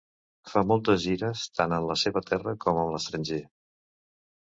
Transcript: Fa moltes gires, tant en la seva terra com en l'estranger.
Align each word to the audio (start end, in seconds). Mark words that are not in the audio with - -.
Fa 0.51 0.63
moltes 0.71 1.03
gires, 1.03 1.45
tant 1.61 1.77
en 1.79 1.87
la 1.91 1.99
seva 2.07 2.25
terra 2.33 2.57
com 2.67 2.83
en 2.87 2.93
l'estranger. 2.97 3.43